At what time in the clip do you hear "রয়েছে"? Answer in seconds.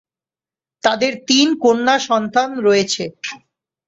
2.59-3.03